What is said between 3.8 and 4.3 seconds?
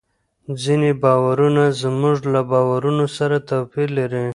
لري.